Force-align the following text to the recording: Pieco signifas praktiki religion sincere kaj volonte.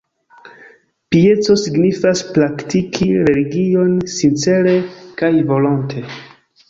Pieco 1.15 1.57
signifas 1.63 2.23
praktiki 2.37 3.09
religion 3.29 3.95
sincere 4.15 4.75
kaj 5.21 5.35
volonte. 5.53 6.05